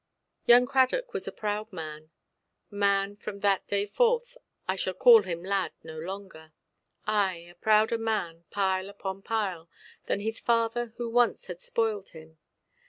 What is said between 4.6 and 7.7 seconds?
I shall call him "lad" no longer—ay, a